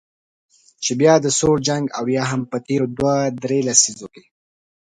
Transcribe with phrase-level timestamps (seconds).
[0.83, 4.23] چې بیا د سوړ جنګ او یا هم په تیرو دوه درې لسیزو کې